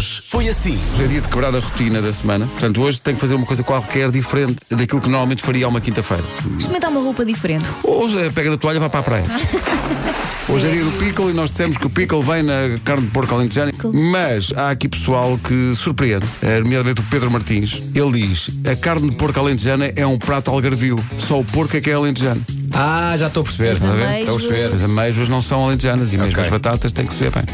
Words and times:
Hoje 0.00 0.22
foi 0.24 0.48
assim. 0.48 0.78
Hoje 0.94 1.04
é 1.04 1.06
dia 1.08 1.20
de 1.20 1.28
quebrar 1.28 1.54
a 1.54 1.58
rotina 1.58 2.00
da 2.00 2.10
semana. 2.10 2.46
Portanto, 2.46 2.80
hoje 2.80 3.02
tem 3.02 3.14
que 3.14 3.20
fazer 3.20 3.34
uma 3.34 3.44
coisa 3.44 3.62
qualquer 3.62 4.10
diferente 4.10 4.56
daquilo 4.70 4.98
que 4.98 5.10
normalmente 5.10 5.42
faria 5.42 5.68
uma 5.68 5.78
quinta-feira. 5.78 6.24
Experimentar 6.56 6.90
uma 6.90 7.02
roupa 7.02 7.22
diferente. 7.22 7.66
Hoje 7.84 8.18
é, 8.18 8.30
pega 8.30 8.48
na 8.48 8.56
toalha 8.56 8.78
e 8.78 8.80
vai 8.80 8.88
para 8.88 9.00
a 9.00 9.02
praia. 9.02 9.26
Hoje 10.48 10.66
é 10.66 10.70
dia 10.70 10.84
do 10.84 10.92
pickle 10.92 11.28
e 11.28 11.34
nós 11.34 11.50
dissemos 11.50 11.76
que 11.76 11.86
o 11.86 11.90
pickle 11.90 12.22
vem 12.22 12.42
na 12.42 12.78
carne 12.82 13.04
de 13.04 13.12
porco 13.12 13.34
alentejana. 13.34 13.72
Mas 14.10 14.50
há 14.56 14.70
aqui 14.70 14.88
pessoal 14.88 15.38
que 15.38 15.74
surpreende, 15.74 16.26
eh, 16.40 16.60
nomeadamente 16.60 17.02
o 17.02 17.04
Pedro 17.04 17.30
Martins. 17.30 17.82
Ele 17.94 18.26
diz: 18.26 18.48
a 18.66 18.74
carne 18.74 19.10
de 19.10 19.16
porco 19.16 19.38
alentejana 19.38 19.92
é 19.94 20.06
um 20.06 20.18
prato 20.18 20.50
algarvio. 20.50 20.98
Só 21.18 21.38
o 21.38 21.44
porco 21.44 21.76
é 21.76 21.80
que 21.80 21.90
é 21.90 21.92
alentejano. 21.92 22.42
Ah, 22.72 23.14
já 23.16 23.26
estou 23.26 23.40
a 23.40 23.44
perceber. 23.44 23.70
Os 23.70 23.76
Estou 23.76 23.90
a 23.90 23.94
ameijos. 23.94 24.42
perceber. 24.44 24.74
As 24.76 24.82
amêijoas 24.84 25.28
não 25.28 25.42
são 25.42 25.64
alentejanas 25.66 26.12
e 26.12 26.18
mesmo 26.18 26.32
Ok. 26.32 26.44
as 26.44 26.50
batatas 26.50 26.92
têm 26.92 27.06
que 27.06 27.14
se 27.14 27.20
ver 27.20 27.30
bem. 27.32 27.44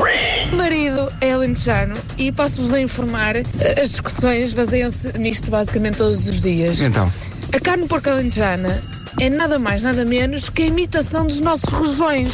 marido 0.56 1.10
é 1.20 1.32
alentejano 1.32 1.94
e 2.18 2.30
posso-vos 2.32 2.72
a 2.74 2.80
informar, 2.80 3.36
eh, 3.36 3.44
as 3.80 3.90
discussões 3.90 4.52
baseiam-se 4.52 5.16
nisto 5.18 5.50
basicamente 5.50 5.96
todos 5.96 6.26
os 6.26 6.42
dias. 6.42 6.80
Então, 6.80 7.10
A 7.52 7.60
carne 7.60 7.82
de 7.84 7.88
porco 7.88 8.08
alentejana 8.10 8.82
é 9.18 9.28
nada 9.28 9.58
mais, 9.58 9.82
nada 9.82 10.04
menos 10.04 10.48
que 10.48 10.62
a 10.62 10.66
imitação 10.66 11.26
dos 11.26 11.40
nossos 11.40 11.72
rojões. 11.72 12.28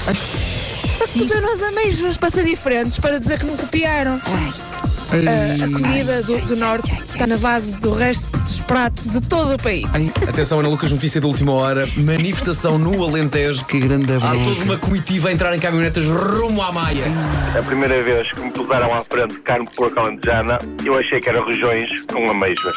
Só 0.99 1.07
que 1.07 1.19
puseram 1.19 1.53
as 1.53 1.63
amêijoas 1.63 2.17
para 2.17 2.31
ser 2.31 2.45
diferentes, 2.45 2.99
para 2.99 3.19
dizer 3.19 3.39
que 3.39 3.47
não 3.47 3.57
copiaram. 3.57 4.21
A, 5.09 5.65
a 5.65 5.71
comida 5.73 6.23
do, 6.25 6.39
do 6.47 6.57
Norte 6.57 6.91
está 6.91 7.27
na 7.27 7.37
base 7.37 7.75
do 7.77 7.93
resto 7.95 8.37
dos 8.39 8.59
pratos 8.61 9.09
de 9.11 9.21
todo 9.21 9.55
o 9.55 9.59
país. 9.59 9.85
Atenção, 10.29 10.59
Ana 10.59 10.69
Lucas, 10.69 10.91
notícia 10.91 11.21
da 11.21 11.29
última 11.29 11.53
hora. 11.53 11.87
Manifestação 11.97 12.77
no 12.79 13.05
Alentejo. 13.05 13.65
que 13.67 13.79
grande 13.79 14.13
Há 14.13 14.19
toda 14.21 14.31
bronca. 14.37 14.63
uma 14.65 14.77
comitiva 14.79 15.29
a 15.29 15.33
entrar 15.33 15.55
em 15.55 15.61
caminhonetas 15.61 16.05
rumo 16.07 16.61
à 16.61 16.73
Maia. 16.73 17.05
A 17.59 17.63
primeira 17.63 18.03
vez 18.03 18.33
que 18.33 18.41
me 18.41 18.51
puseram 18.51 18.93
à 18.93 19.05
frente 19.05 19.35
de 19.35 19.41
carne 19.41 19.67
de 19.67 19.75
porco 19.75 19.99
alentejana, 20.01 20.59
eu 20.85 20.97
achei 20.99 21.21
que 21.21 21.29
era 21.29 21.41
rojões 21.41 21.89
com 22.13 22.29
amêijoas. 22.31 22.75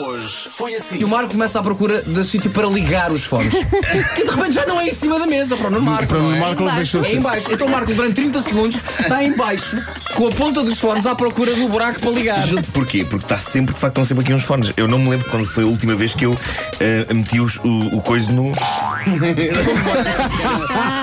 Hoje 0.00 0.48
foi 0.50 0.74
assim. 0.74 0.98
E 1.00 1.04
o 1.04 1.08
Marco 1.08 1.30
começa 1.32 1.58
à 1.58 1.62
procura 1.62 2.00
de 2.02 2.24
sítio 2.24 2.50
para 2.50 2.66
ligar 2.66 3.12
os 3.12 3.22
fones. 3.24 3.52
que 4.16 4.24
de 4.24 4.30
repente 4.30 4.52
já 4.52 4.64
não 4.66 4.80
é 4.80 4.88
em 4.88 4.92
cima 4.92 5.18
da 5.18 5.26
mesa 5.26 5.56
para 5.56 5.66
o 5.66 5.70
Nuno 5.70 5.84
Marco. 5.84 6.06
Para 6.06 6.18
o 6.18 6.22
não 6.22 6.34
é? 6.34 6.38
Marco 6.38 6.62
Em 6.62 6.74
deixou 6.74 7.04
É 7.04 7.12
em 7.12 7.20
baixo. 7.20 7.52
Então 7.52 7.66
o 7.66 7.70
Marco 7.70 7.92
durante 7.92 8.14
30 8.14 8.40
segundos 8.40 8.82
está 8.98 9.22
em 9.22 9.32
baixo 9.36 9.76
com 10.14 10.26
a 10.26 10.30
ponta 10.30 10.62
dos 10.62 10.78
fones 10.78 11.04
à 11.06 11.14
procura 11.14 11.54
do 11.54 11.68
buraco 11.68 12.00
para 12.00 12.10
ligar. 12.10 12.46
Porquê? 12.72 13.04
Porque 13.04 13.24
está 13.26 13.38
sempre, 13.38 13.74
de 13.74 13.80
facto, 13.80 13.92
estão 13.92 14.04
sempre 14.04 14.24
aqui 14.24 14.32
uns 14.32 14.42
fones. 14.42 14.72
Eu 14.76 14.88
não 14.88 14.98
me 14.98 15.10
lembro 15.10 15.28
quando 15.30 15.46
foi 15.46 15.64
a 15.64 15.66
última 15.66 15.94
vez 15.94 16.14
que 16.14 16.24
eu 16.24 16.34
eh, 16.80 17.06
meti 17.12 17.40
os- 17.40 17.58
o, 17.58 17.96
o 17.96 18.02
coisa 18.02 18.32
no. 18.32 18.52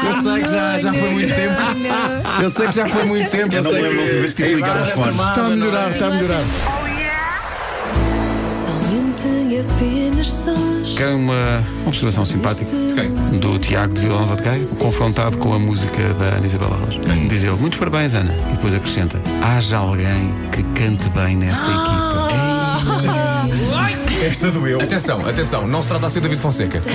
Eu 0.06 0.22
sei 0.22 0.44
que 0.44 0.50
já, 0.50 0.80
já 0.80 0.94
foi 0.94 1.10
muito 1.12 1.36
tempo. 1.36 1.62
Eu 2.42 2.50
sei 2.50 2.68
que 2.68 2.76
já 2.76 2.86
foi 2.88 3.04
muito 3.06 3.30
tempo. 3.30 3.56
Eu 3.56 3.64
não 3.64 3.72
me 3.72 3.78
sei 3.80 3.88
lembro 3.90 4.00
a 4.00 4.04
última 4.04 4.22
vez 4.22 4.34
que 4.34 4.44
tive 4.44 4.56
ligar 4.56 4.82
os 4.82 4.90
fones. 4.90 5.14
Está 5.16 5.46
a 5.46 5.50
melhorar, 5.50 5.90
está 5.92 6.06
a 6.08 6.10
melhorar. 6.10 6.44
Sós. 10.24 10.98
Quer 10.98 11.14
uma 11.14 11.64
observação 11.86 12.26
simpática 12.26 12.72
do 13.40 13.60
Tiago 13.60 13.94
de 13.94 14.02
Vila 14.02 14.20
Nova 14.20 14.36
de 14.36 14.42
Gaia, 14.42 14.66
confrontado 14.80 15.38
com 15.38 15.54
a 15.54 15.60
música 15.60 16.14
da 16.16 16.38
Ana 16.38 16.46
Isabela 16.48 16.76
Rocha. 16.76 17.00
Diz 17.28 17.44
ele, 17.44 17.56
muitos 17.58 17.78
parabéns, 17.78 18.16
Ana. 18.16 18.36
E 18.50 18.54
depois 18.54 18.74
acrescenta, 18.74 19.22
haja 19.44 19.78
alguém 19.78 20.34
que 20.52 20.64
cante 20.80 21.08
bem 21.10 21.36
nessa 21.36 21.70
equipa. 21.70 22.25
Esta 24.26 24.50
doeu. 24.50 24.82
Atenção, 24.82 25.24
atenção, 25.28 25.68
não 25.68 25.82
se 25.84 25.88
trata 25.88 26.08
assim 26.08 26.20
do 26.20 26.24
David 26.24 26.42
Fonseca. 26.42 26.82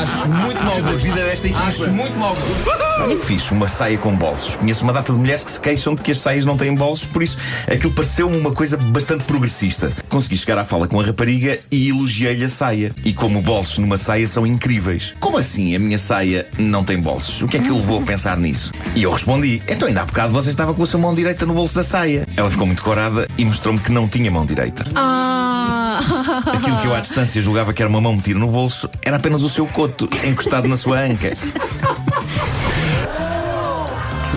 Acho 0.00 0.28
muito 0.28 0.62
mal 0.64 0.76
A 0.76 0.80
gosto. 0.80 0.98
vida 0.98 1.24
desta 1.24 1.48
equipa. 1.48 1.64
Acho 1.64 1.90
muito 1.90 2.16
mal 2.16 2.34
gosto. 2.36 2.80
Olha 3.02 3.16
que 3.16 3.24
fiz 3.26 3.50
uma 3.50 3.66
saia 3.66 3.98
com 3.98 4.14
bolsos. 4.14 4.56
Conheço 4.56 4.84
uma 4.84 4.92
data 4.92 5.12
de 5.12 5.18
mulheres 5.18 5.42
que 5.42 5.50
se 5.50 5.58
queixam 5.58 5.94
de 5.94 6.02
que 6.02 6.12
as 6.12 6.18
saias 6.18 6.44
não 6.44 6.56
têm 6.56 6.74
bolsos, 6.74 7.06
por 7.06 7.22
isso 7.22 7.36
aquilo 7.66 7.92
pareceu-me 7.92 8.36
uma 8.36 8.52
coisa 8.52 8.76
bastante 8.76 9.24
progressista. 9.24 9.90
Consegui 10.08 10.36
chegar 10.36 10.58
à 10.58 10.64
fala 10.64 10.86
com 10.86 11.00
a 11.00 11.04
rapariga 11.04 11.58
e 11.70 11.88
elogiei-lhe 11.88 12.44
a 12.44 12.48
saia. 12.48 12.92
E 13.04 13.12
como 13.12 13.40
bolsos 13.42 13.78
numa 13.78 13.96
saia 13.98 14.26
são 14.28 14.46
incríveis. 14.46 15.14
Como 15.18 15.36
assim 15.38 15.74
a 15.74 15.78
minha 15.78 15.98
saia 15.98 16.46
não 16.58 16.84
tem 16.84 17.00
bolsos? 17.00 17.42
O 17.42 17.48
que 17.48 17.56
é 17.56 17.60
que 17.60 17.68
eu 17.68 17.76
levou 17.76 18.00
a 18.00 18.02
pensar 18.06 18.36
nisso? 18.36 18.70
E 18.94 19.02
eu 19.02 19.10
respondi: 19.10 19.62
então 19.66 19.88
ainda 19.88 20.02
há 20.02 20.06
bocado 20.06 20.32
você 20.32 20.50
estava 20.50 20.72
com 20.74 20.82
a 20.82 20.86
sua 20.86 21.00
mão 21.00 21.14
direita 21.14 21.44
no 21.46 21.54
bolso 21.54 21.74
da 21.74 21.82
saia. 21.82 22.26
Ela 22.36 22.50
ficou 22.50 22.66
muito 22.66 22.82
corada 22.82 23.26
e 23.36 23.44
mostrou-me 23.44 23.80
que 23.80 23.90
não 23.90 24.06
tinha 24.06 24.30
mão 24.30 24.44
direita. 24.46 24.59
Ah! 24.94 26.00
Aquilo 26.54 26.78
que 26.80 26.86
eu 26.86 26.94
à 26.94 27.00
distância 27.00 27.40
julgava 27.40 27.72
que 27.72 27.82
era 27.82 27.88
uma 27.88 28.00
mão 28.00 28.16
metida 28.16 28.38
no 28.38 28.48
bolso 28.48 28.88
era 29.02 29.16
apenas 29.16 29.42
o 29.42 29.48
seu 29.48 29.66
coto 29.66 30.08
encostado 30.24 30.68
na 30.68 30.76
sua 30.76 31.00
anca. 31.00 31.36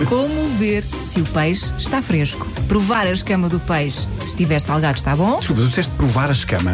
Como 0.08 0.48
ver 0.58 0.84
se 1.00 1.20
o 1.20 1.24
peixe 1.24 1.72
está 1.78 2.02
fresco? 2.02 2.46
Provar 2.68 3.06
a 3.06 3.12
escama 3.12 3.48
do 3.48 3.60
peixe 3.60 4.06
se 4.18 4.28
estiver 4.28 4.58
salgado 4.58 4.98
está 4.98 5.14
bom? 5.14 5.38
Desculpa, 5.38 5.62
tu 5.62 5.68
disseste 5.68 5.92
provar 5.92 6.28
a 6.28 6.32
escama. 6.32 6.72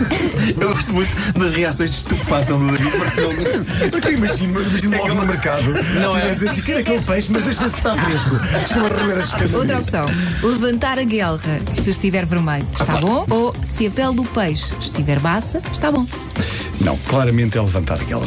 Eu 0.58 0.74
gosto 0.74 0.92
muito 0.92 1.14
das 1.38 1.52
reações 1.52 1.90
de 1.90 1.96
estupefação 1.96 2.58
do 2.58 2.66
David. 2.66 2.90
Porque 3.90 4.08
eu 4.08 4.12
imagino, 4.12 4.60
imagino 4.60 4.96
logo 4.96 5.14
no 5.14 5.26
mercado. 5.26 5.62
Não 6.00 6.16
é? 6.16 6.30
Dizer 6.30 6.50
assim, 6.50 6.62
quero 6.62 6.80
aquele 6.80 7.02
peixe, 7.02 7.28
mas 7.30 7.44
deixa 7.44 7.62
ver 7.62 7.70
se 7.70 7.76
está 7.76 7.96
fresco. 7.96 8.36
Estou 8.64 8.86
a 8.86 8.88
reler 8.88 9.18
as 9.18 9.24
escamas. 9.26 9.54
Outra 9.54 9.78
opção, 9.78 10.06
levantar 10.42 10.98
a 10.98 11.04
guelra 11.04 11.60
se 11.82 11.90
estiver 11.90 12.24
vermelho, 12.26 12.66
está 12.78 12.96
bom? 12.98 13.26
Ou 13.30 13.54
se 13.62 13.86
a 13.86 13.90
pele 13.90 14.14
do 14.14 14.24
peixe 14.24 14.74
estiver 14.80 15.18
baça, 15.20 15.60
está 15.72 15.92
bom. 15.92 16.06
Não, 16.80 16.96
claramente 16.98 17.56
é 17.58 17.60
levantar 17.60 18.00
aquela 18.00 18.26